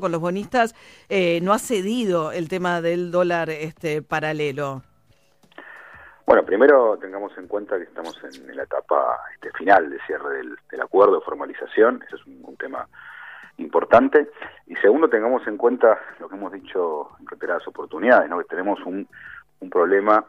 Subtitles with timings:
[0.00, 0.74] con los bonistas,
[1.08, 4.82] eh, no ha cedido el tema del dólar este paralelo.
[6.26, 10.80] Bueno, primero tengamos en cuenta que estamos en, la etapa este, final de cierre del,
[10.80, 12.88] acuerdo de formalización, ese es un, tema
[13.58, 14.28] importante.
[14.66, 18.38] Y segundo, tengamos en cuenta lo que hemos dicho en reiteradas oportunidades, ¿no?
[18.38, 19.08] que tenemos un,
[19.70, 20.24] problema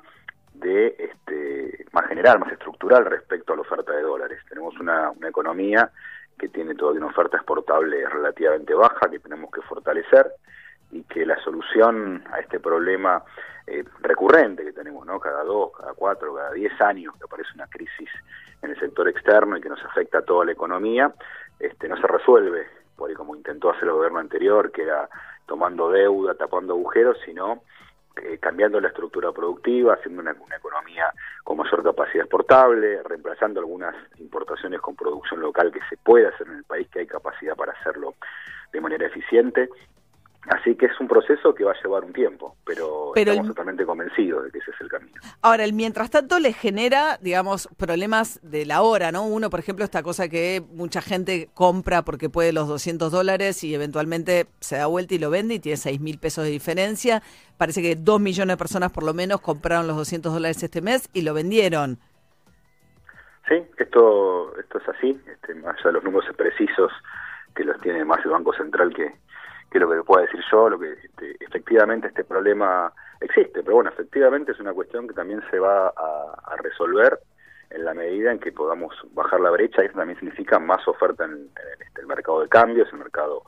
[0.53, 4.39] de este, más general, más estructural respecto a la oferta de dólares.
[4.49, 5.91] Tenemos una economía
[6.37, 10.31] que tiene todavía una oferta exportable relativamente baja, que tenemos que fortalecer
[10.91, 13.23] y que la solución a este problema
[13.65, 15.19] eh, recurrente que tenemos, ¿no?
[15.19, 18.09] Cada dos, cada cuatro, cada diez años que aparece una crisis
[18.61, 21.13] en el sector externo y que nos afecta a toda la economía,
[21.59, 22.67] este, no se resuelve
[22.97, 25.07] por ahí como intentó hacer el gobierno anterior, que era
[25.45, 27.61] tomando deuda, tapando agujeros, sino
[28.17, 33.95] eh, cambiando la estructura productiva, haciendo una, economía con mayor capacidad exportable, reemplazando algunas
[34.37, 37.73] importaciones con producción local que se puede hacer en el país, que hay capacidad para
[37.73, 38.13] hacerlo
[38.71, 39.69] de manera eficiente.
[40.49, 44.45] Así que es un proceso que va a llevar un tiempo, pero, estamos totalmente convencidos
[44.45, 45.11] de que ese es el camino.
[45.41, 49.25] Ahora, el mientras tanto le genera, digamos, problemas de la hora, ¿no?
[49.25, 53.75] Uno, por ejemplo, esta cosa que mucha gente compra porque puede los 200 dólares y
[53.75, 57.21] eventualmente se da vuelta y lo vende y tiene 6 mil pesos de diferencia.
[57.57, 61.09] Parece que 2 millones de personas por lo menos compraron los 200 dólares este mes
[61.11, 61.99] y lo vendieron.
[63.47, 66.91] Sí, esto, esto es así, este, más allá de los números precisos
[67.55, 69.13] que los tiene más el Banco Central que
[69.71, 73.89] que lo que puedo decir yo, lo que este, efectivamente este problema existe, pero bueno,
[73.89, 77.19] efectivamente es una cuestión que también se va a, resolver
[77.69, 81.49] en la medida en que podamos bajar la brecha, eso también significa más oferta en,
[81.81, 83.43] este, el mercado de cambios, el mercado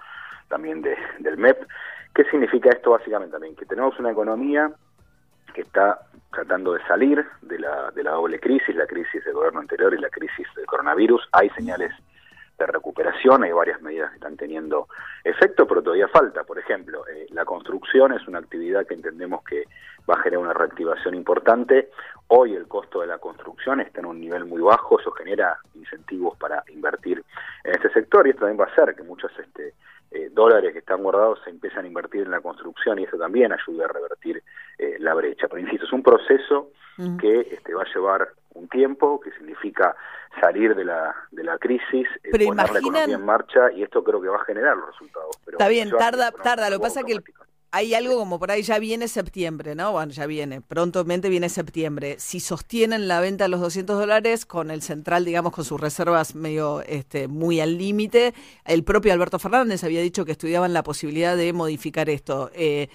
[0.48, 1.58] también de, del MEP.
[2.14, 3.56] ¿Qué significa esto básicamente también?
[3.56, 4.72] Que tenemos una economía
[5.54, 6.00] que está
[6.32, 9.98] tratando de salir de la, de la doble crisis, la crisis del gobierno anterior y
[9.98, 11.28] la crisis del coronavirus.
[11.32, 11.92] Hay señales
[12.60, 14.88] de recuperación, hay varias medidas que están teniendo
[15.24, 16.44] efecto, pero todavía falta.
[16.44, 19.64] Por ejemplo, eh, la construcción es una actividad que entendemos que
[20.10, 21.90] va a generar una reactivación importante.
[22.28, 26.38] Hoy el costo de la construcción está en un nivel muy bajo, eso genera incentivos
[26.38, 27.24] para invertir
[27.64, 29.74] en este sector y esto también va a hacer que muchos este,
[30.12, 33.52] eh, dólares que están guardados se empiezan a invertir en la construcción y eso también
[33.54, 34.44] ayuda a revertir
[34.78, 35.48] eh, la brecha.
[35.48, 36.70] Pero insisto, es un proceso
[37.22, 39.96] que este, va a llevar un tiempo, que significa
[40.42, 44.22] salir de la, de la crisis, eh, poner la economía en marcha y esto creo
[44.22, 45.38] que va a generar los resultados.
[45.46, 46.70] Pero Está bien, tarda, tarda.
[46.70, 47.18] Lo pasa que
[47.72, 49.92] hay algo como por ahí ya viene septiembre, ¿no?
[49.92, 52.16] Bueno, ya viene, prontamente viene septiembre.
[52.18, 56.36] Si sostienen la venta de los 200 dólares con el central, digamos, con sus reservas
[56.36, 58.34] medio este, muy al límite,
[58.66, 62.50] el propio Alberto Fernández había dicho que estudiaban la posibilidad de modificar esto.
[62.54, 62.90] Eh,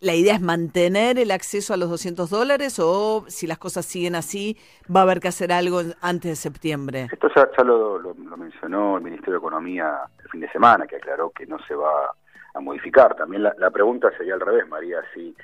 [0.00, 4.14] la idea es mantener el acceso a los 200 dólares o si las cosas siguen
[4.14, 4.56] así,
[4.94, 7.08] va a haber que hacer algo antes de septiembre?
[7.12, 11.46] Esto ya, lo, mencionó el Ministerio de Economía el fin de semana, que aclaró que
[11.46, 12.12] no se va
[12.58, 13.14] a modificar.
[13.16, 15.34] También la, pregunta sería al revés, María, si,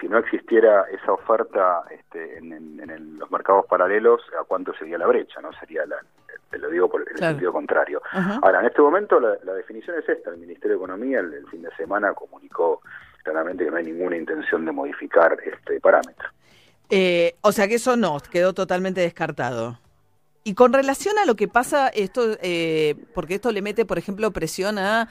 [0.00, 5.40] si no existiera esa oferta este, en, los mercados paralelos, ¿a cuánto sería la brecha?
[5.40, 5.96] no Sería la,
[6.50, 8.02] te lo digo por el sentido contrario.
[8.42, 10.30] Ahora, en este momento la, definición es esta.
[10.30, 12.80] El Ministerio de Economía el fin de semana comunicó
[13.22, 16.28] claramente que no hay ninguna intención de modificar este parámetro.
[16.90, 19.78] Eh, o sea que eso no, quedó totalmente descartado.
[20.44, 24.30] Y con relación a lo que pasa, esto, eh, porque esto le mete, por ejemplo,
[24.30, 25.08] presión a,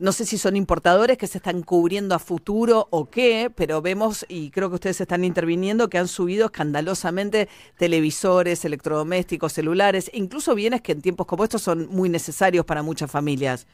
[0.00, 4.24] no sé si son importadores que se están cubriendo a futuro o qué, pero vemos,
[4.28, 10.80] y creo que ustedes están interviniendo, que han subido escandalosamente televisores, electrodomésticos, celulares, incluso bienes
[10.80, 13.68] que en tiempos como estos son muy necesarios para muchas familias.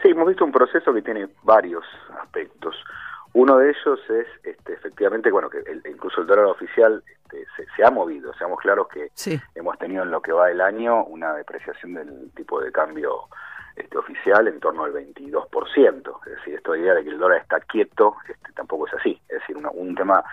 [0.00, 1.84] Sí, hemos visto un proceso que tiene varios
[2.20, 2.76] aspectos.
[3.34, 7.46] Uno de ellos es, este, efectivamente, bueno, que incluso el dólar oficial este,
[7.76, 8.32] se, ha movido.
[8.34, 9.10] Seamos claros que
[9.54, 13.28] hemos tenido en lo que va del año una depreciación del tipo de cambio
[13.76, 16.26] este, oficial en torno al 22%.
[16.26, 19.20] Es decir, esta idea de que el dólar está quieto este, tampoco es así.
[19.28, 20.24] Es decir, un tema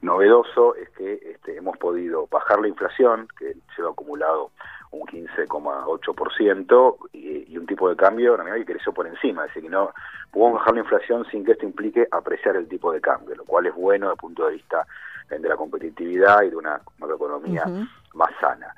[0.00, 4.50] novedoso es que este, hemos podido bajar la inflación, que lleva acumulado
[4.90, 9.70] un 15,8% y, y un tipo de cambio que creció por encima, es decir, que
[9.70, 9.92] no
[10.30, 13.66] podemos bajar la inflación sin que esto implique apreciar el tipo de cambio, lo cual
[13.66, 14.86] es bueno desde el punto de vista
[15.28, 17.64] de la competitividad y de una macroeconomía
[18.14, 18.74] más sana.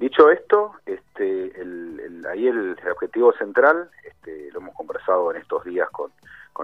[0.00, 5.90] Dicho esto, este, el, ahí el, objetivo central, este, lo hemos conversado en estos días
[5.90, 6.10] con,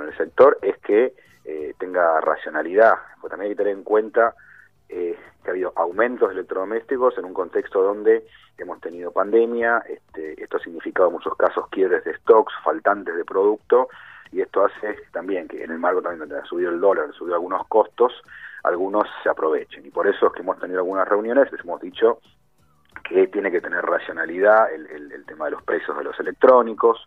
[0.03, 4.35] el sector, es que eh, tenga racionalidad, porque también hay que tener en cuenta
[4.89, 10.43] eh, que ha habido aumentos de electrodomésticos en un contexto donde hemos tenido pandemia, este,
[10.43, 13.91] esto ha significado en muchos casos quiebres de stocks, faltantes de producto,
[14.33, 17.35] y esto hace también que en el marco también donde ha subido el dólar, subido
[17.35, 18.15] algunos costos,
[18.65, 19.85] algunos se aprovechen.
[19.85, 22.21] Y por eso es que hemos tenido algunas reuniones, les hemos dicho
[23.03, 27.07] que tiene que tener racionalidad el, el tema de los precios de los electrónicos,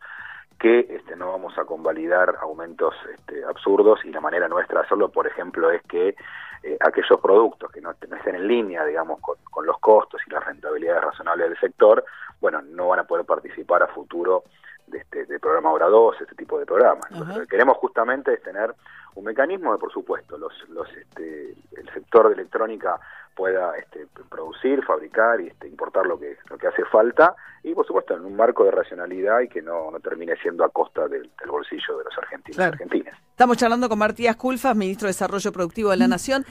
[0.59, 5.09] que este, no vamos a convalidar aumentos este, absurdos y la manera nuestra de hacerlo,
[5.09, 6.15] por ejemplo, es que
[6.63, 11.03] eh, aquellos productos que no, estén en línea, digamos, con, los costos y las rentabilidades
[11.03, 12.03] razonables del sector,
[12.41, 14.43] bueno, no van a poder participar a futuro
[14.87, 17.11] de este de programa Hora 2, este tipo de programas.
[17.11, 18.73] Lo que queremos justamente es tener
[19.15, 22.99] un mecanismo de, por supuesto, los, los, este, el sector de electrónica
[23.35, 27.85] pueda este, producir, fabricar y este, importar lo que, lo que hace falta y por
[27.85, 31.29] supuesto en un marco de racionalidad y que no, no termine siendo a costa del,
[31.47, 33.17] bolsillo de los argentinos y argentinas.
[33.31, 36.45] Estamos charlando con Martías Culfas, ministro de Desarrollo Productivo de la Nación.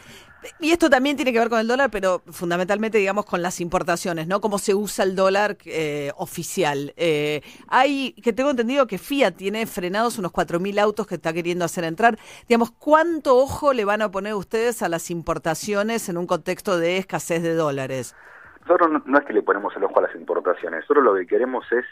[0.60, 4.28] Y esto también tiene que ver con el dólar, pero fundamentalmente, digamos, con las importaciones,
[4.28, 4.40] ¿no?
[4.40, 6.92] Cómo se usa el dólar eh, oficial.
[6.96, 11.64] Eh, hay, que tengo entendido que Fiat tiene frenados unos 4.000 autos que está queriendo
[11.64, 12.18] hacer entrar.
[12.48, 16.98] Digamos, ¿cuánto ojo le van a poner ustedes a las importaciones en un contexto de
[16.98, 18.14] escasez de dólares?
[18.62, 21.64] Nosotros no, es que le ponemos el ojo a las importaciones, nosotros lo que queremos
[21.72, 21.84] es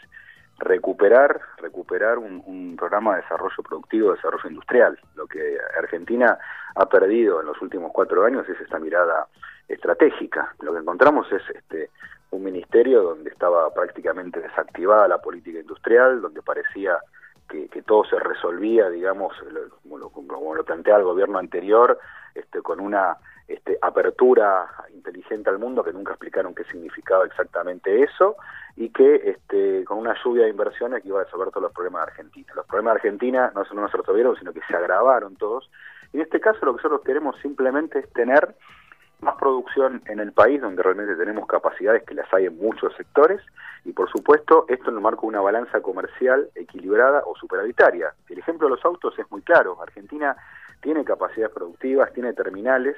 [0.59, 4.99] recuperar recuperar un, programa de desarrollo productivo, desarrollo industrial.
[5.15, 6.37] Lo que Argentina
[6.77, 9.27] ha perdido en los últimos cuatro años es esta mirada
[9.67, 10.53] estratégica.
[10.61, 11.89] Lo que encontramos es este
[12.31, 16.99] un ministerio donde estaba prácticamente desactivada la política industrial, donde parecía
[17.47, 19.33] que, todo se resolvía, digamos,
[19.81, 21.97] como lo, como lo plantea el gobierno anterior,
[22.35, 28.35] este, con una este, apertura inteligente al mundo que nunca explicaron qué significaba exactamente eso
[28.75, 32.05] y que este, con una lluvia de inversiones que iba a resolver todos los problemas
[32.05, 32.53] de Argentina.
[32.53, 35.69] Los problemas de Argentina no no se resolvieron, sino que se agravaron todos.
[36.13, 38.55] En este caso lo que nosotros queremos simplemente es tener
[39.21, 43.41] más producción en el país, donde realmente tenemos capacidades que las hay en muchos sectores,
[43.83, 48.13] y por supuesto esto en el marco de una balanza comercial equilibrada o superavitaria.
[48.29, 49.81] El ejemplo de los autos es muy claro.
[49.81, 50.35] Argentina
[50.81, 52.95] tiene capacidades productivas, tiene terminales,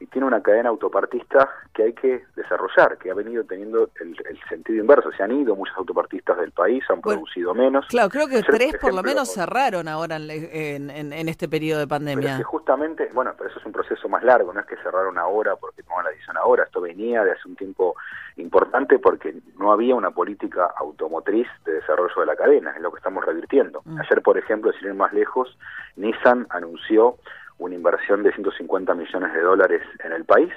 [0.00, 4.16] y tiene una cadena autopartista que hay que desarrollar, que ha venido teniendo el,
[4.48, 5.12] sentido inverso.
[5.12, 7.86] Se han ido muchos autopartistas del país, han producido menos.
[7.88, 12.36] Claro, creo que tres por lo menos cerraron ahora en, en, este periodo de pandemia.
[12.38, 15.54] Pero justamente, bueno, pero eso es un proceso más largo, no es que cerraron ahora
[15.56, 17.94] porque tomaron la decisión ahora, esto venía de hace un tiempo
[18.36, 22.98] importante porque no había una política automotriz de desarrollo de la cadena, es lo que
[22.98, 23.82] estamos revirtiendo.
[23.84, 24.00] Mm.
[24.00, 25.56] Ayer, por ejemplo, sin ir más lejos,
[25.96, 27.16] Nissan anunció
[27.60, 30.52] una inversión de 150 millones de dólares en el país,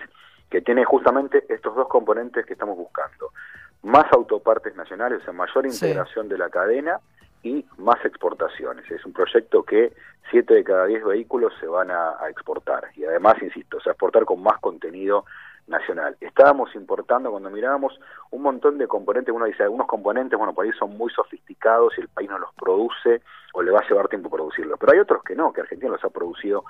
[0.49, 3.31] que tiene justamente estos dos componentes que estamos buscando.
[3.83, 6.99] Más autopartes nacionales, o sea, mayor integración de la cadena
[7.43, 8.89] y más exportaciones.
[8.89, 9.91] Es un proyecto que
[10.31, 12.85] 7 de cada 10 vehículos se van a, a exportar.
[12.95, 15.25] Y además, insisto, o sea, exportar con más contenido
[15.67, 16.17] nacional.
[16.19, 17.99] Estábamos importando, cuando mirábamos,
[18.31, 22.01] un montón de componentes, uno dice, algunos componentes, bueno, por ahí son muy sofisticados y
[22.01, 23.21] el país no los produce
[23.53, 26.03] o le va a llevar tiempo producirlos, pero hay otros que no, que Argentina los
[26.03, 26.65] ha producido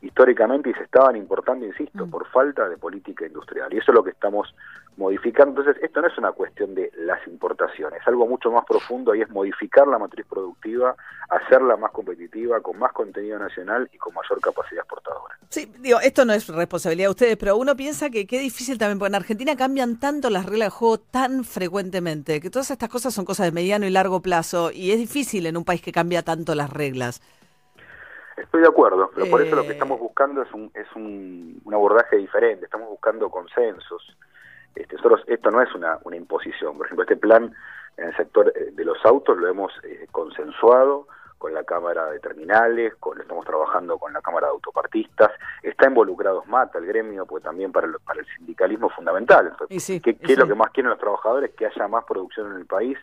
[0.00, 2.10] históricamente y se estaban importando, insisto, mm.
[2.10, 3.72] por falta de política industrial.
[3.72, 4.54] Y eso es lo que estamos
[4.96, 5.60] modificando.
[5.60, 9.22] Entonces, esto no es una cuestión de las importaciones, es algo mucho más profundo y
[9.22, 10.94] es modificar la matriz productiva,
[11.28, 15.36] hacerla más competitiva, con más contenido nacional y con mayor capacidad exportadora.
[15.50, 18.98] Sí, digo, esto no es responsabilidad de ustedes, pero uno piensa que qué difícil también,
[18.98, 23.14] porque en Argentina cambian tanto las reglas de juego tan frecuentemente, que todas estas cosas
[23.14, 26.22] son cosas de mediano y largo plazo, y es difícil en un país que cambia
[26.22, 27.22] tanto las reglas.
[28.40, 29.72] Estoy de acuerdo, pero por eso lo que eh.
[29.72, 34.16] estamos buscando es un, es un, abordaje diferente, estamos buscando consensos.
[34.74, 37.54] Este, nosotros, esto no es una, una imposición, por ejemplo, este plan
[37.96, 41.06] en el sector eh, de los autos lo hemos eh, consensuado
[41.38, 45.30] con la Cámara de Terminales, con, estamos trabajando con la Cámara de Autopartistas,
[45.62, 49.56] está involucrado Mata, el gremio, pues también para el, para el sindicalismo fundamental.
[49.68, 51.54] ¿Qué, es lo que más quieren los trabajadores?
[51.54, 52.98] Que haya más producción en el país,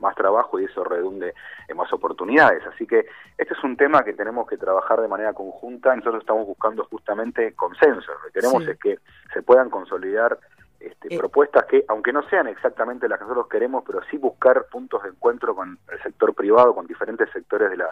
[0.00, 1.34] más trabajo y eso redunde
[1.66, 2.64] en más oportunidades.
[2.66, 5.94] Así que este es un tema que tenemos que trabajar de manera conjunta.
[5.94, 8.12] Nosotros estamos buscando justamente consenso.
[8.12, 8.98] Lo que queremos es que
[9.32, 10.38] se puedan consolidar
[10.80, 11.18] este, eh.
[11.18, 15.08] propuestas que, aunque no sean exactamente las que nosotros queremos, pero sí buscar puntos de
[15.08, 17.88] encuentro con el sector privado, con diferentes sectores de la,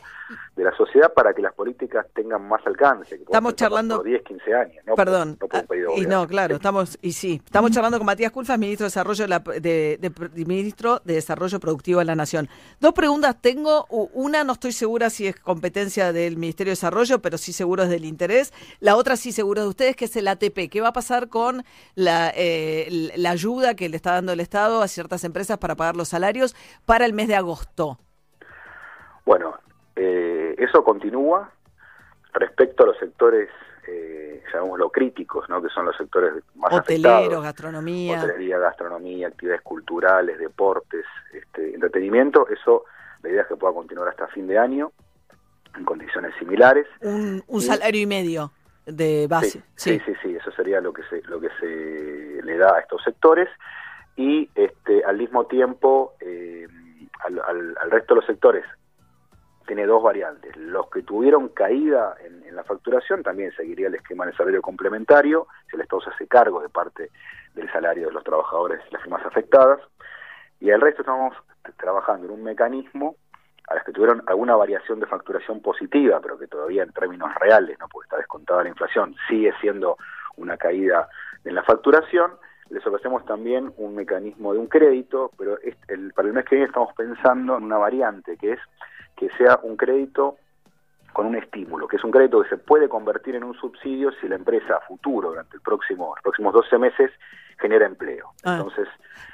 [0.55, 3.17] de la sociedad para que las políticas tengan más alcance.
[3.17, 4.03] estamos charlando...
[4.03, 4.85] 10, 15 años.
[4.95, 5.37] Perdón.
[5.51, 5.65] Ah,
[5.97, 10.13] y no, claro, estamos, y sí, estamos charlando con Matías Culfas, ministro de Desarrollo, de,
[10.47, 12.49] ministro de Desarrollo Productivo de la Nación.
[12.81, 13.87] Dos preguntas tengo.
[13.91, 17.89] Una, no estoy segura si es competencia del Ministerio de Desarrollo, pero sí seguro es
[17.89, 18.53] del interés.
[18.81, 20.71] La otra sí seguro de ustedes, que es el ATP.
[20.71, 21.65] ¿Qué va a pasar con
[21.95, 22.33] la...
[22.35, 22.76] Eh,
[23.17, 26.55] la ayuda que le está dando el Estado a ciertas empresas para pagar los salarios
[26.85, 27.99] para el mes de agosto?
[29.25, 29.59] Bueno,
[29.97, 31.51] eh, eso continúa
[32.33, 33.49] respecto a los sectores,
[33.89, 35.63] eh, llamémoslo críticos, ¿no?
[35.63, 38.19] que son los sectores más Hoteleros, gastronomía.
[38.19, 42.47] Hotelería, gastronomía, actividades culturales, deportes, este, entretenimiento.
[42.49, 42.85] Eso,
[43.23, 44.93] la idea es que pueda continuar hasta fin de año
[45.77, 46.87] en condiciones similares.
[47.03, 48.53] Un, salario y medio
[48.87, 49.63] de base.
[49.75, 53.03] Sí, sí, sí, eso sería lo que se, lo que se le da a estos
[53.03, 53.49] sectores
[54.17, 56.67] y este, al mismo tiempo eh,
[57.25, 58.65] al, al, resto de los sectores
[59.67, 60.57] tiene dos variantes.
[60.57, 65.77] Los que tuvieron caída en, la facturación también seguiría el esquema del salario complementario, si
[65.77, 67.11] el Estado se hace cargo de parte
[67.55, 69.81] del salario de los trabajadores y las firmas afectadas.
[70.59, 71.35] Y el resto estamos
[71.77, 73.17] trabajando en un mecanismo
[73.69, 77.79] a las que tuvieron alguna variación de facturación positiva, pero que todavía en términos reales,
[77.79, 79.97] no porque está descontada la inflación, sigue siendo
[80.37, 81.09] una caída
[81.45, 82.33] en la facturación,
[82.71, 85.59] les ofrecemos también un mecanismo de un crédito, pero
[86.15, 88.61] para el mes que viene estamos pensando en una variante, que es
[89.17, 90.37] que sea un crédito
[91.17, 94.29] con un estímulo, que es un crédito que se puede convertir en un subsidio si
[94.29, 97.11] la empresa a futuro, durante el próximo, los próximos 12 meses,
[97.57, 98.33] genera empleo.
[98.45, 98.57] Ah.
[98.59, 98.87] Entonces,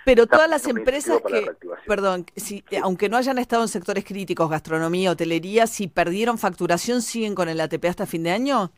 [0.04, 1.44] pero todas las empresas que,
[1.88, 7.34] perdón, si, aunque no hayan estado en sectores críticos, gastronomía, hotelería, si perdieron facturación, ¿siguen
[7.34, 8.70] con el ATP hasta fin de año?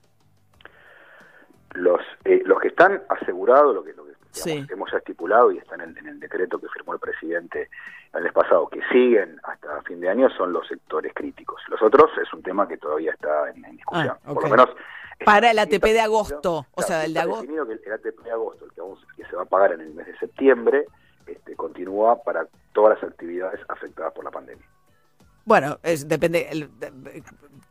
[1.74, 5.74] Los, eh, los que están asegurados, lo que, lo que hemos ya estipulado y está
[5.74, 7.68] en el, decreto que firmó el presidente
[8.18, 11.60] el mes pasado, que siguen hasta fin de año son los sectores críticos.
[11.68, 14.16] Los otros es un tema que todavía está en, discusión.
[14.24, 14.68] Ah, Por lo menos
[15.24, 17.46] para el ATP de agosto, o sea, el de agosto.
[17.46, 18.70] que el, ATP de agosto, el
[19.16, 20.86] que, se va a pagar en el mes de septiembre,
[21.26, 24.66] este, continúa para todas las actividades afectadas por la pandemia.
[25.44, 26.68] Bueno, es, depende,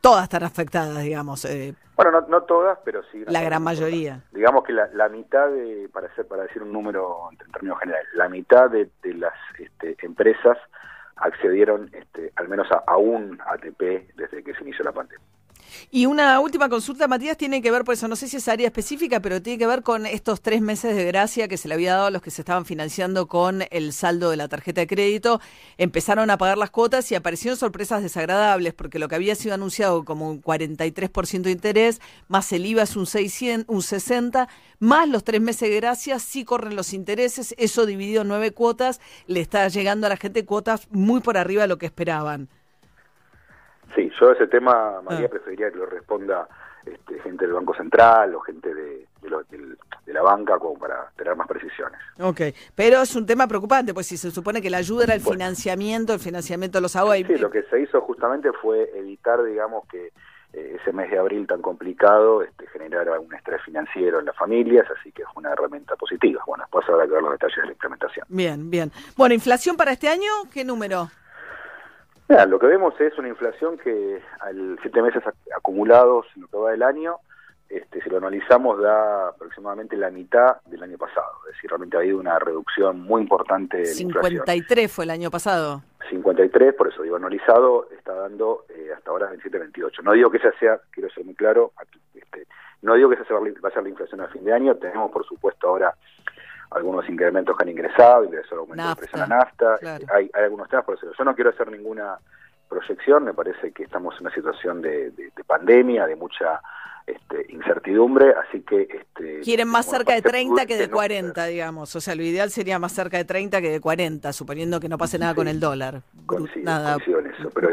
[0.00, 1.44] todas están afectadas, digamos.
[1.44, 3.24] Eh, bueno, no, todas, pero sí.
[3.26, 4.20] La gran mayoría.
[4.32, 8.28] Digamos que la, mitad de, para, hacer, para decir un número en términos generales, la
[8.28, 10.58] mitad de, las este, empresas
[11.16, 15.24] accedieron este, al menos a un ATP desde que se inició la pandemia.
[15.90, 18.66] Y una última consulta, Matías, tiene que ver, por eso no sé si es área
[18.66, 21.94] específica, pero tiene que ver con estos tres meses de gracia que se le había
[21.94, 25.40] dado a los que se estaban financiando con el saldo de la tarjeta de crédito.
[25.78, 30.04] Empezaron a pagar las cuotas y aparecieron sorpresas desagradables, porque lo que había sido anunciado
[30.04, 34.48] como un 43% de interés, más el IVA es un, 600, un 60%,
[34.80, 39.00] más los tres meses de gracia, sí corren los intereses, eso dividido en nueve cuotas,
[39.26, 42.48] le está llegando a la gente cuotas muy por arriba de lo que esperaban.
[43.94, 45.30] Sí, yo ese tema, María, ah.
[45.30, 46.48] preferiría que lo responda
[46.84, 49.06] este, gente del Banco Central o gente de,
[50.06, 51.98] la banca como para tener más precisiones.
[52.20, 52.40] Ok,
[52.76, 56.12] pero es un tema preocupante, pues si se supone que la ayuda era el financiamiento,
[56.12, 57.18] el financiamiento de los aguas...
[57.26, 60.12] Sí, lo que se hizo justamente fue evitar, digamos, que
[60.52, 64.86] eh, ese mes de abril tan complicado este, generara un estrés financiero en las familias,
[64.96, 66.44] así que es una herramienta positiva.
[66.46, 68.26] Bueno, después habrá que ver los detalles de la implementación.
[68.28, 68.92] Bien, bien.
[69.16, 70.30] Bueno, ¿inflación para este año?
[70.52, 71.10] ¿Qué número?
[72.28, 75.22] Lo que vemos es una inflación que al siete meses
[75.56, 77.16] acumulados en lo que va del año,
[77.68, 81.32] este, si lo analizamos, da aproximadamente la mitad del año pasado.
[81.46, 85.82] Es decir, realmente ha habido una reducción muy importante de 53 fue el año pasado.
[86.10, 90.02] 53, por eso digo anualizado, está dando eh, hasta ahora 27-28.
[90.02, 91.72] No digo que esa sea, quiero ser muy claro,
[92.14, 92.46] este,
[92.82, 95.26] no digo que esa va a ser la inflación a fin de año, tenemos por
[95.26, 95.94] supuesto ahora
[96.70, 99.78] algunos incrementos que han ingresado, ingresó el aumento de precio de la nafta,
[100.12, 102.18] hay, algunos temas, por eso yo no quiero hacer ninguna
[102.68, 105.12] proyección, me parece que estamos en una situación de,
[105.46, 106.60] pandemia, de mucha
[107.06, 108.82] este, incertidumbre, así que...
[108.82, 112.78] Este, Quieren más cerca de 30 que de 40, digamos, o sea, lo ideal sería
[112.78, 116.02] más cerca de 30 que de 40, suponiendo que no pase nada con el dólar.
[116.62, 116.96] nada.
[117.06, 117.68] en eso, pero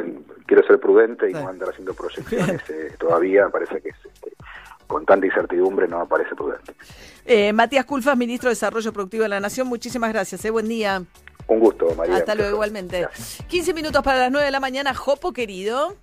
[0.46, 4.34] quiero ser prudente y no andar haciendo proyecciones eh, todavía, me parece que es, este,
[4.92, 6.76] con tanta incertidumbre no me parece prudente.
[7.26, 10.44] Eh, Matías Culfas, ministro de Desarrollo Productivo de la Nación, muchísimas gracias.
[10.44, 10.50] Eh.
[10.50, 11.02] Buen día.
[11.48, 12.18] Un gusto, María.
[12.18, 13.08] Hasta luego, igualmente.
[13.48, 14.94] 15 minutos para las 9 de la mañana.
[14.94, 15.96] Jopo, querido.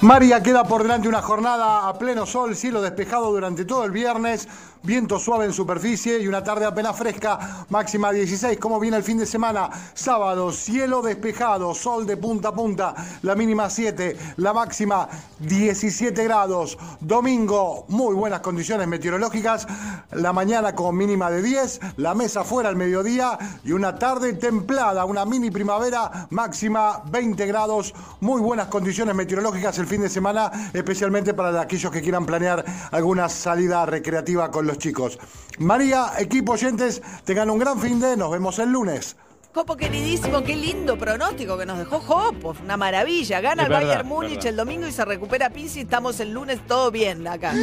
[0.00, 4.46] María queda por delante una jornada a pleno sol, cielo despejado durante todo el viernes
[4.86, 8.56] viento suave en superficie y una tarde apenas fresca, máxima 16.
[8.58, 9.68] ¿Cómo viene el fin de semana?
[9.94, 15.08] Sábado, cielo despejado, sol de punta a punta, la mínima 7, la máxima
[15.40, 16.78] 17 grados.
[17.00, 19.66] Domingo, muy buenas condiciones meteorológicas,
[20.12, 25.04] la mañana con mínima de 10, la mesa fuera al mediodía y una tarde templada,
[25.04, 27.92] una mini primavera, máxima 20 grados.
[28.20, 33.28] Muy buenas condiciones meteorológicas el fin de semana, especialmente para aquellos que quieran planear alguna
[33.28, 35.18] salida recreativa con los chicos.
[35.58, 39.16] María, equipo oyentes, tengan un gran fin de, nos vemos el lunes.
[39.56, 43.40] Jopo queridísimo, qué lindo pronóstico que nos dejó Jopo, una maravilla.
[43.40, 47.26] Gana el Bayern Múnich el domingo y se recupera Pizzi, estamos el lunes todo bien
[47.26, 47.54] acá.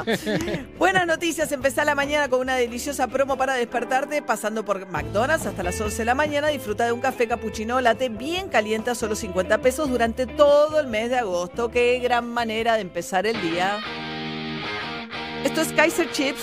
[0.80, 5.62] Buenas noticias, empezá la mañana con una deliciosa promo para despertarte, pasando por McDonald's hasta
[5.62, 9.14] las 11 de la mañana, disfruta de un café capuchino latte bien caliente a solo
[9.14, 11.70] 50 pesos durante todo el mes de agosto.
[11.70, 13.78] Qué gran manera de empezar el día.
[15.44, 16.42] Esto es Kaiser Chips.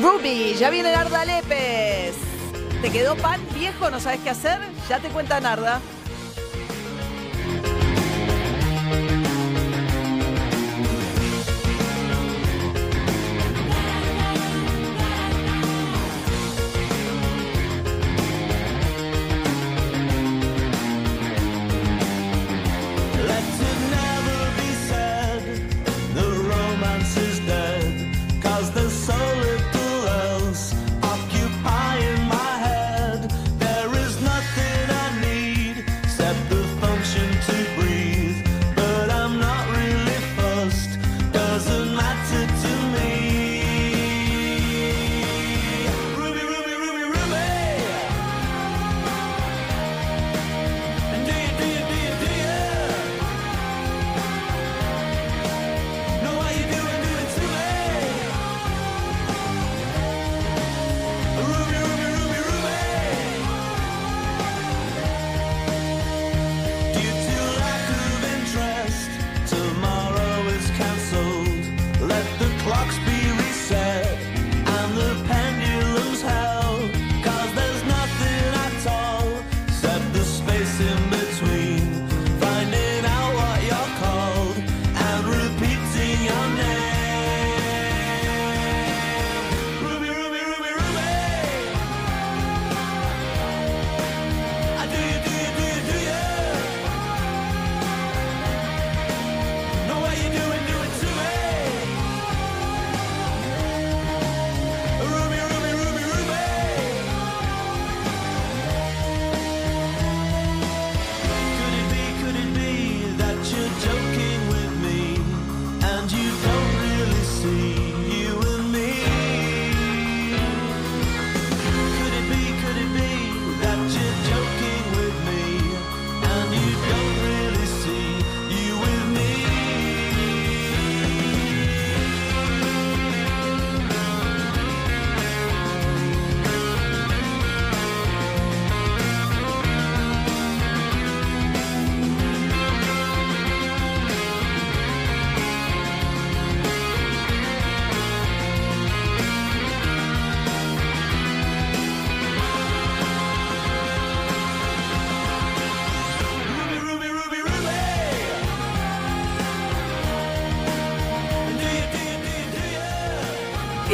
[0.00, 2.14] Ruby, ya viene Narda Lepes.
[2.80, 3.90] ¿Te quedó pan viejo?
[3.90, 4.60] ¿No sabes qué hacer?
[4.88, 5.80] Ya te cuenta Narda.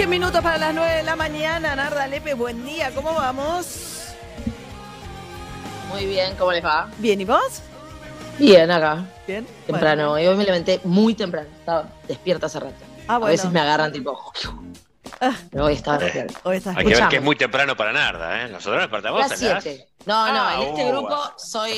[0.06, 1.74] 10 minutos para las 9 de la mañana.
[1.74, 2.92] Narda Lepe, buen día.
[2.94, 4.14] ¿Cómo vamos?
[5.88, 6.88] Muy bien, ¿cómo les va?
[6.98, 7.60] Bien, ¿y vos?
[8.38, 9.04] Bien, acá.
[9.26, 9.44] Bien.
[9.66, 10.12] Temprano.
[10.12, 11.48] Hoy me levanté muy temprano.
[11.58, 12.76] Estaba despierta hace rato.
[13.08, 14.16] Ah, A veces me agarran tipo.
[15.20, 15.34] Ah.
[15.50, 16.38] Pero hoy estaba despierta.
[16.44, 18.48] Hoy Hay que ver que es muy temprano para Narda, ¿eh?
[18.48, 19.88] Nosotros despertamos a las 7.
[20.06, 21.72] No, no, en este grupo soy,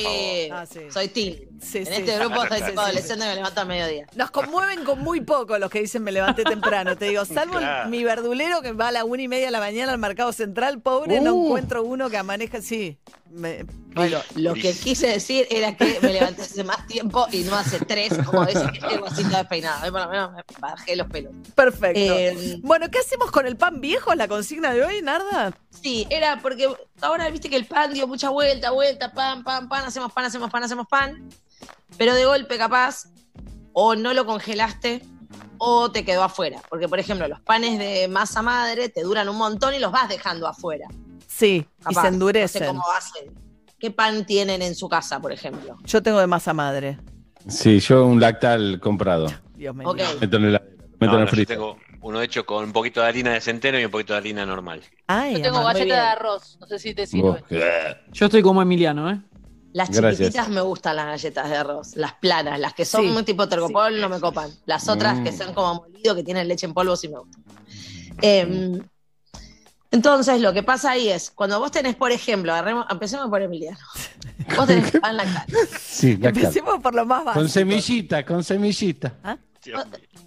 [0.51, 1.49] ah, soy teen.
[1.73, 4.05] en este grupo soy tipo adolescente y me levanto al mediodía.
[4.15, 6.95] Nos conmueven con muy poco los que dicen me levanté temprano.
[6.95, 9.93] Te digo, salvo mi verdulero que va a la una y media de la mañana
[9.93, 11.47] al mercado central, pobre, no uh.
[11.47, 12.99] encuentro uno que amanezca así.
[13.31, 17.79] bueno, lo que quise decir era que me levanté hace más tiempo y no hace
[17.79, 19.83] tres, como veces que tengo así despeinada.
[19.83, 21.33] Hoy por lo menos me bajé los pelos.
[21.55, 21.99] Perfecto.
[21.99, 24.13] Eh, bueno, ¿qué hacemos con el pan viejo?
[24.13, 25.57] ¿La consigna de hoy, Narda?
[25.81, 26.67] Sí, era porque
[27.01, 30.51] ahora viste que el pan dio mucha vuelta, vuelta, pan, pan, pan, hacemos pan, hacemos
[30.51, 31.29] pan, hacemos pan.
[31.97, 33.05] Pero de golpe, capaz,
[33.71, 35.01] o no lo congelaste
[35.57, 36.61] o te quedó afuera.
[36.69, 40.09] Porque, por ejemplo, los panes de masa madre te duran un montón y los vas
[40.09, 40.89] dejando afuera.
[41.27, 42.67] Sí, y se endurecen.
[42.67, 43.33] cómo hacen.
[43.79, 45.77] ¿Qué pan tienen en su casa, por ejemplo?
[45.85, 46.99] Yo tengo de masa madre.
[47.47, 49.27] Sí, yo un lactal comprado.
[49.55, 49.93] Dios mío.
[50.19, 50.61] Meto en el,
[50.99, 53.91] meto en el tengo uno hecho con un poquito de harina de centeno y un
[53.91, 54.81] poquito de harina normal.
[54.81, 57.43] yo tengo galleta de arroz, no sé si te sirve.
[58.11, 59.19] Yo estoy como Emiliano, ¿eh?
[59.71, 63.47] Las chiquititas me gustan las galletas de arroz, las planas, las que son muy tipo
[63.47, 64.49] tergopol no me copan.
[64.65, 65.37] Las otras que mm.
[65.37, 67.43] son como molido, que tienen leche en polvo, sí me gustan.
[68.21, 68.81] Em,
[69.91, 72.53] entonces, lo que pasa ahí es, cuando vos tenés, por ejemplo,
[72.89, 73.77] empecemos por Emiliano.
[74.55, 75.45] Vos tenés pan lactal.
[75.79, 76.43] Sí, lactal.
[76.43, 77.41] Empecemos por lo más básico.
[77.41, 79.13] Con semillita, con semillita.
[79.23, 79.37] ¿Ah?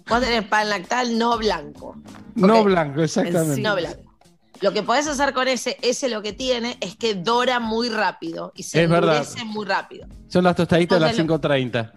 [0.07, 1.95] Vos tenés pan lactal no blanco.
[2.35, 3.61] No blanco, exactamente.
[3.61, 4.13] No blanco.
[4.61, 8.53] Lo que podés hacer con ese, ese lo que tiene es que dora muy rápido
[8.55, 10.07] y se endurece muy rápido.
[10.27, 11.91] Son las tostaditas de las 5.30.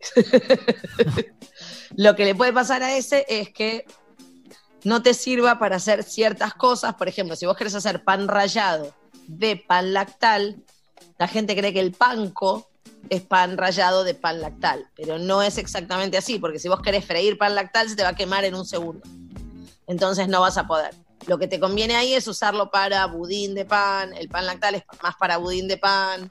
[1.96, 3.84] lo que le puede pasar a ese es que
[4.84, 6.94] no te sirva para hacer ciertas cosas.
[6.94, 8.94] Por ejemplo, si vos querés hacer pan rallado
[9.26, 10.64] de pan lactal,
[11.18, 12.69] la gente cree que el panco
[13.08, 17.04] es pan rallado de pan lactal, pero no es exactamente así, porque si vos querés
[17.04, 19.02] freír pan lactal se te va a quemar en un segundo.
[19.86, 20.94] Entonces no vas a poder.
[21.26, 24.84] Lo que te conviene ahí es usarlo para budín de pan, el pan lactal es
[25.02, 26.30] más para budín de pan,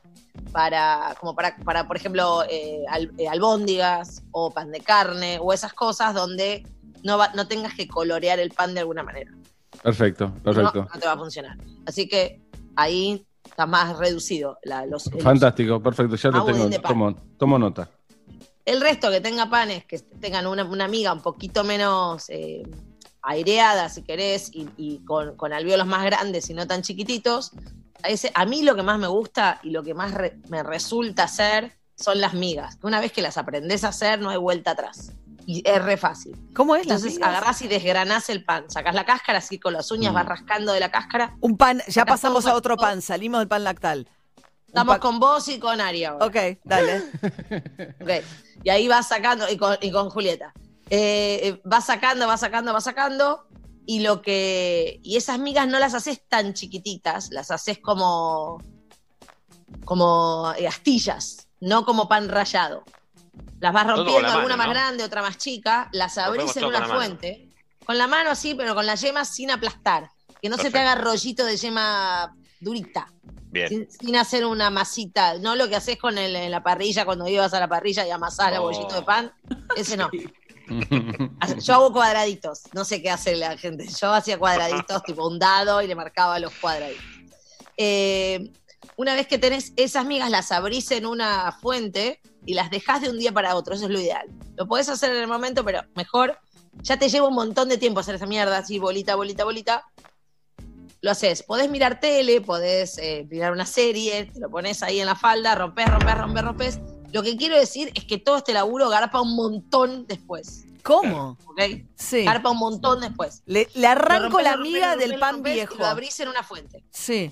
[0.52, 2.84] para, como para, para por ejemplo, eh,
[3.18, 6.66] eh, albóndigas o pan de carne o esas cosas donde
[7.04, 9.32] no, no tengas que colorear el pan de alguna manera.
[9.84, 10.88] Perfecto, perfecto.
[10.94, 11.58] No, te va a funcionar.
[11.86, 12.42] Así que
[12.76, 14.58] ahí está más reducido.
[14.88, 17.16] los, Fantástico, perfecto, ya lo tengo.
[17.38, 17.90] Tomo, nota.
[18.66, 22.64] El resto que tenga panes, que tengan una, una miga un poquito menos eh,
[23.22, 27.52] aireada, si querés, y, con, con, alveolos más grandes y no tan chiquititos,
[28.04, 30.14] ese, a mí lo que más me gusta y lo que más
[30.50, 32.78] me resulta hacer son las migas.
[32.84, 35.14] Una vez que las aprendes a hacer, no hay vuelta atrás
[35.50, 36.38] y es re fácil.
[36.54, 36.84] ¿Cómo es?
[36.84, 40.28] Entonces agarrás y desgranás el pan, sacás la cáscara, así con las uñas vas mm.
[40.28, 41.36] rascando de la cáscara.
[41.42, 44.08] Un pan, ya pasamos a otro pan, salimos del pan lactal.
[44.68, 46.14] Estamos con vos y con Aria.
[46.18, 47.00] Ok, dale.
[48.00, 48.10] ok,
[48.64, 50.54] y ahí vas sacando, y con, Julieta.
[50.92, 53.48] Eh, eh, vas sacando, vas sacando, vas sacando,
[53.88, 55.00] y lo que.
[55.02, 58.62] Y esas migas no las haces tan chiquititas, las haces como.
[59.84, 62.84] como astillas, no como pan rallado.
[63.60, 67.50] Las vas rompiendo, alguna más grande, otra más chica, las abrís en una fuente.
[67.86, 70.10] Con la mano sí, pero con la yema sin aplastar.
[70.42, 73.12] Que no se te haga rollito de yema durita.
[73.52, 73.88] Bien.
[73.90, 75.40] Sin, hacer una masita.
[75.40, 78.12] No lo que haces con el, en la parrilla cuando ibas a la parrilla y
[78.12, 79.34] amasás el bollito de pan.
[79.76, 80.10] Ese no.
[81.64, 82.62] Yo hago cuadraditos.
[82.74, 83.88] No sé qué hace la gente.
[83.88, 87.04] Yo hacía cuadraditos, tipo un dado y le marcaba los cuadraditos.
[87.76, 88.52] Eh,
[88.96, 93.10] una vez que tenés esas migas, las abrís en una fuente y las dejas de
[93.10, 93.76] un día para otro.
[93.76, 94.28] Eso es lo ideal.
[94.56, 96.38] Lo podés hacer en el momento, pero mejor.
[96.82, 99.86] Ya te lleva un montón de tiempo hacer esa mierda, así, bolita, bolita, bolita.
[101.02, 101.44] Lo haces.
[101.44, 105.56] Podés mirar tele, podés eh, mirar una serie, te lo pones ahí en la falda,
[105.56, 106.80] rompes, rompes, rompes, rompes.
[107.12, 110.66] Lo que quiero decir es que todo este laburo garpa un montón después.
[110.84, 111.38] ¿Cómo?
[111.46, 111.62] ¿Ok?
[111.96, 112.24] Sí.
[112.24, 113.44] Garpa un montón después.
[113.46, 115.76] Le, arranco la miga del pan viejo.
[115.76, 116.84] lo abrís en una fuente.
[116.92, 117.32] Sí.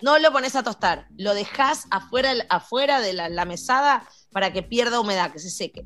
[0.00, 5.00] No lo pones a tostar, lo dejas afuera, afuera de la, mesada para que pierda
[5.00, 5.84] humedad, que se seque.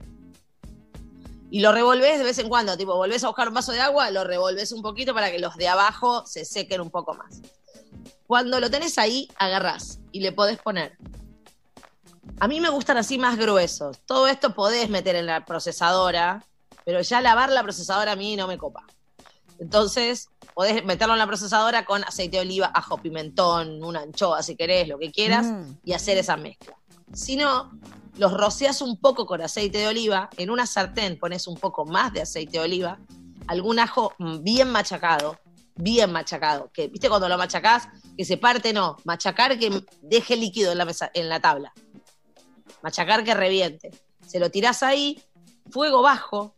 [1.50, 4.10] Y lo revolves de vez en cuando, tipo, volvés a buscar un vaso de agua,
[4.10, 7.40] lo revolves un poquito para que los de abajo se sequen un poco más.
[8.26, 10.96] Cuando lo tenés ahí, agarrás y le podés poner.
[12.40, 13.98] A mí me gustan así más gruesos.
[14.06, 16.44] Todo esto podés meter en la procesadora,
[16.84, 18.84] pero ya lavar la procesadora a mí no me copa.
[19.58, 24.56] Entonces, podés meterlo en la procesadora con aceite de oliva, ajo, pimentón, una anchoa si
[24.56, 25.78] querés, lo que quieras, mm.
[25.84, 26.76] y hacer esa mezcla.
[27.12, 27.72] Si no,
[28.16, 32.12] los rocias un poco con aceite de oliva, en una sartén pones un poco más
[32.12, 32.98] de aceite de oliva
[33.46, 35.38] algún ajo bien machacado,
[35.74, 40.72] bien machacado, que viste cuando lo machacás, que se parte, no, machacar que deje líquido
[40.72, 41.72] en la, mesa, en la tabla,
[42.82, 43.90] machacar que reviente.
[44.26, 45.22] Se lo tirás ahí,
[45.70, 46.54] fuego bajo,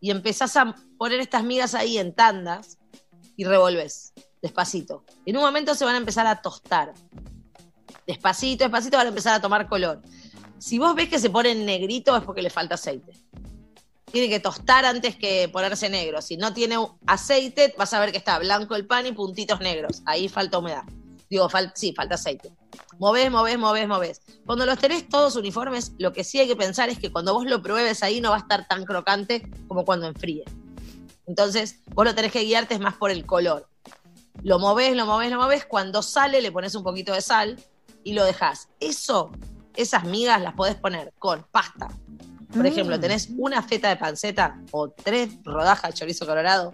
[0.00, 2.78] y empezás a poner estas migas ahí en tandas
[3.36, 5.04] y revolves, despacito.
[5.26, 6.92] En un momento se van a empezar a tostar.
[8.06, 10.02] Despacito, despacito van a empezar a tomar color.
[10.58, 13.12] Si vos ves que se ponen negrito es porque le falta aceite.
[14.10, 16.22] Tiene que tostar antes que ponerse negro.
[16.22, 20.02] Si no tiene aceite, vas a ver que está blanco el pan y puntitos negros.
[20.06, 20.84] Ahí falta humedad.
[21.28, 22.52] Digo, sí, falta aceite.
[22.98, 24.20] Movés, movés, movés, movés.
[24.46, 27.44] Cuando los tenés todos uniformes, lo que sí hay que pensar es que cuando vos
[27.44, 30.44] lo pruebes ahí no va a estar tan crocante como cuando enfríe.
[31.26, 33.68] Entonces, vos lo tenés que guiarte es más por el color.
[34.42, 35.64] Lo movés, lo movés, lo movés.
[35.64, 37.56] Cuando sale, le pones un poquito de sal
[38.02, 38.68] y lo dejás.
[38.80, 39.32] Eso,
[39.74, 41.88] esas migas las podés poner con pasta.
[42.54, 43.00] Por ejemplo, mm.
[43.00, 46.72] tenés una feta de panceta o tres rodajas de chorizo colorado,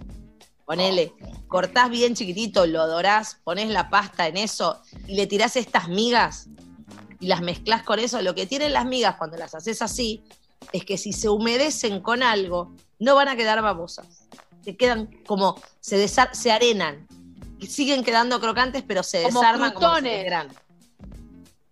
[0.67, 1.15] ponele,
[1.49, 6.49] cortás bien chiquitito, lo dorás, pones la pasta en eso y le tirás estas migas
[7.19, 8.21] y las mezclas con eso.
[8.21, 10.23] Lo que tienen las migas cuando las haces así
[10.73, 14.29] es que si se humedecen con algo, no van a quedar babosas.
[14.63, 17.09] Se quedan como, se, se arenan.
[17.59, 20.49] Y siguen quedando crocantes, pero se desarman como se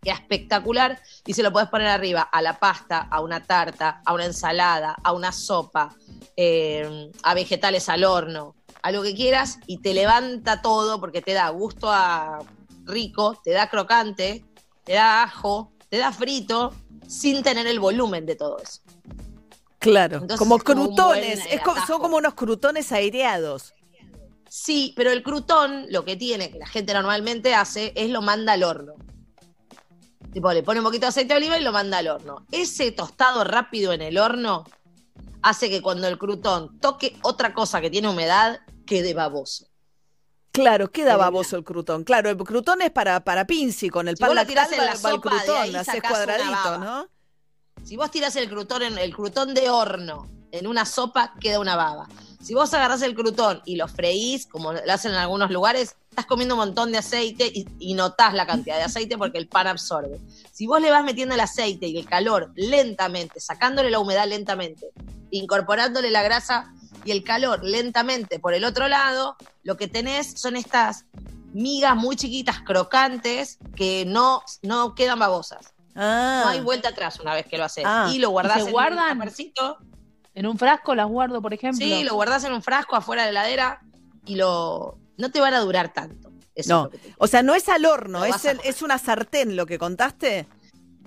[0.01, 4.15] Queda espectacular y se lo puedes poner arriba a la pasta, a una tarta, a
[4.15, 5.95] una ensalada, a una sopa,
[6.37, 11.33] eh, a vegetales al horno, a lo que quieras y te levanta todo porque te
[11.33, 12.39] da gusto a
[12.85, 14.45] rico, te da crocante,
[14.85, 16.73] te da ajo, te da frito
[17.09, 18.81] sin tener el volumen de todo eso.
[19.79, 21.41] Claro, como crutones,
[21.87, 23.75] son como unos crutones aireados.
[24.49, 28.55] Sí, pero el crutón lo que tiene, que la gente normalmente hace, es lo manda
[28.55, 28.95] al horno.
[30.33, 32.47] Tipo, le pone un poquito de aceite de oliva y lo manda al horno.
[32.51, 34.65] Ese tostado rápido en el horno
[35.43, 39.67] hace que cuando el crutón toque otra cosa que tiene humedad, quede baboso.
[40.51, 42.05] Claro, queda baboso el crutón.
[42.05, 45.21] Claro, el crutón es para, para Pinci, con el pan lactal en la va, el
[45.21, 47.09] crutón, haces cuadradito, ¿no?
[47.89, 51.75] Si vos tirás el crutón, en, el crutón de horno en una sopa, queda una
[51.75, 52.07] baba.
[52.43, 56.27] Si vos agarrás el crutón y lo freís, como lo hacen en algunos lugares, estás
[56.27, 59.69] comiendo un montón de aceite y, y, notás la cantidad de aceite porque el pan
[59.69, 60.21] absorbe.
[60.53, 64.91] Si vos le vas metiendo el aceite y el calor lentamente, sacándole la humedad lentamente,
[65.31, 66.71] incorporándole la grasa
[67.07, 71.07] y el calor lentamente por el otro lado, lo que tenés son estas
[71.55, 75.73] migas muy chiquitas, crocantes, que no, no quedan babosas.
[75.99, 76.43] Ah.
[76.45, 77.85] No hay vuelta atrás una vez que lo haces.
[77.87, 78.11] Ah.
[78.13, 79.21] Y lo guardás en guardan?
[79.21, 79.89] un
[80.35, 81.85] ¿En un frasco las guardo, por ejemplo?
[81.85, 83.81] Sí, lo guardás en un frasco afuera de la heladera
[84.25, 86.31] y lo no te van a durar tanto.
[86.67, 90.47] no, o sea, no es al horno, es, es una sartén lo que contaste.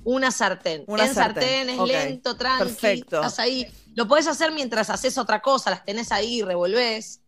[0.04, 0.84] Una sartén.
[0.88, 2.65] Una en sartén, es lento, tranqui.
[2.65, 3.17] Perfecto.
[3.17, 7.21] Estás ahí lo podés hacer mientras haces otra cosa, las tenés ahí, revolvés.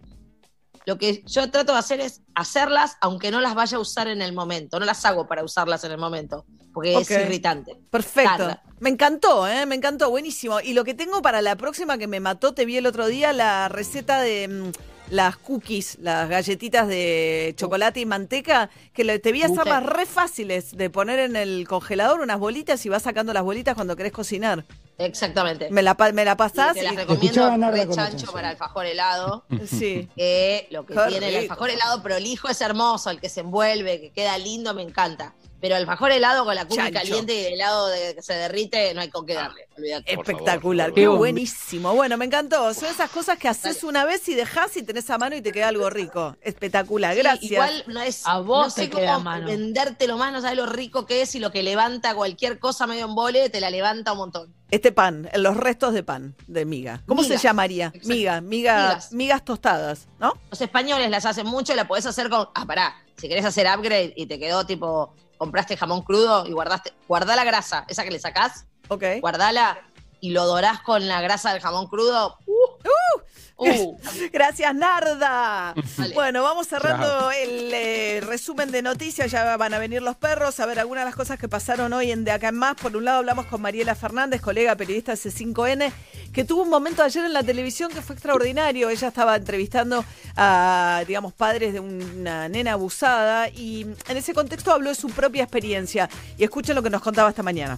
[0.86, 4.21] Lo que yo trato de hacer es hacerlas aunque no las vaya a usar en
[4.21, 4.80] el momento.
[4.80, 7.77] No las hago para usarlas en el momento, porque es irritante.
[7.89, 8.57] Perfecto.
[8.79, 9.65] Me encantó, ¿eh?
[9.65, 10.59] me encantó, buenísimo.
[10.59, 13.31] Y lo que tengo para la próxima que me mató, te vi el otro día,
[13.31, 14.71] la receta de mm,
[15.09, 20.89] las cookies, las galletitas de chocolate y manteca, que te vi hacerlas re fáciles de
[20.89, 24.65] poner en el congelador unas bolitas y vas sacando las bolitas cuando querés cocinar.
[24.97, 25.69] Exactamente.
[25.71, 26.75] Me la, me la pasás.
[26.75, 29.45] Y te las recomiendo re chancho para alfajor helado.
[29.65, 30.09] Sí.
[30.15, 34.12] Que lo que tiene el alfajor helado prolijo es hermoso, el que se envuelve, que
[34.12, 35.33] queda lindo, me encanta.
[35.63, 38.93] Pero el alfajor helado con la cookie caliente y el helado de, que se derrite,
[38.93, 39.65] no hay con qué darle.
[40.06, 41.95] Espectacular, qué buenísimo.
[41.95, 42.73] Bueno, me encantó.
[42.73, 45.54] Son esas cosas que haces una vez y dejas y tenés a mano y te
[45.54, 46.36] queda algo rico.
[46.41, 47.49] Espectacular, gracias.
[47.49, 48.28] igual no es.
[48.28, 51.49] A vos no sé cómo vendértelo más, no sabes lo rico que es y lo
[51.54, 54.54] que levanta cualquier cosa medio en vole, te la levanta un montón.
[54.69, 57.04] Este pan, los restos de pan, de miga.
[57.08, 57.93] ¿Cómo se llamaría?
[58.04, 59.13] Miga, migas.
[59.13, 60.34] migas tostadas, ¿no?
[60.52, 62.49] Los españoles las hacen mucho y la podés hacer con.
[62.54, 62.95] Ah, pará.
[63.15, 67.43] Si querés hacer upgrade y te quedó tipo compraste jamón crudo y guardaste, guardá la
[67.43, 69.77] grasa, esa que le sacás, ok guardala
[70.21, 72.38] y lo dorás con la grasa del jamón crudo.
[72.45, 73.21] Uh, uh.
[74.34, 75.73] Gracias, Narda.
[76.13, 79.32] Bueno, vamos cerrando el eh, resumen de noticias.
[79.32, 82.12] Ya van a venir los perros a ver algunas de las cosas que pasaron hoy
[82.12, 82.76] en De Acá en Más.
[82.76, 85.91] Por un lado, hablamos con Mariela Fernández, colega periodista C5N,
[86.34, 88.89] que tuvo un momento ayer en la televisión que fue extraordinario.
[88.89, 90.04] Ella estaba entrevistando
[90.36, 95.43] a, digamos, padres de una nena abusada y en ese contexto habló de su propia
[95.43, 96.10] experiencia.
[96.38, 97.78] Y escuchen lo que nos contaba esta mañana.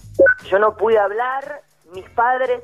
[0.50, 2.62] Yo no pude hablar mis padres